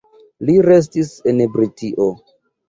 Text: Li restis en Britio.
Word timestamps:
Li 0.47 0.55
restis 0.67 1.11
en 1.33 1.45
Britio. 1.59 2.09